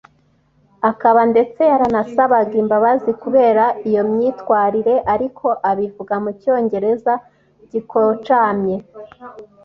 akaba 0.89 1.21
ndetse 1.31 1.61
yaranasabaga 1.71 2.53
imbabazi 2.63 3.11
kubera 3.21 3.63
iyo 3.89 4.03
myitwarire 4.11 4.95
ariko 5.13 5.47
abivuga 5.69 6.13
mu 6.23 6.31
cyongereza 6.41 7.13
gikocamye 7.71 8.75